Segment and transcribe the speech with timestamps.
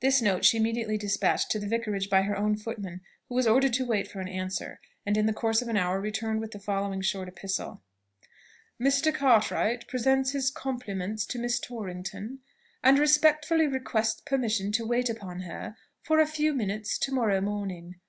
[0.00, 3.72] This note she immediately despatched to the Vicarage by her own footman, who was ordered
[3.74, 6.58] to wait for an answer, and in the course of an hour returned with the
[6.58, 7.80] following short epistle:
[8.80, 9.14] "Mr.
[9.14, 12.40] Cartwright presents his compliments to Miss Torrington,
[12.82, 18.00] and respectfully requests permission to wait upon her for a few minutes to morrow morning.